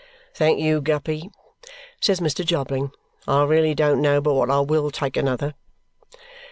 "Thank 0.33 0.57
you, 0.57 0.81
Guppy," 0.81 1.29
says 2.01 2.21
Mr. 2.21 2.43
Jobling, 2.43 2.89
"I 3.27 3.43
really 3.43 3.75
don't 3.75 4.01
know 4.01 4.19
but 4.19 4.33
what 4.33 4.49
I 4.49 4.59
WILL 4.61 4.89
take 4.89 5.15
another." 5.15 5.53